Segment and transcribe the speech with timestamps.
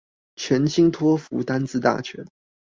[0.35, 2.25] 全新托福單字大全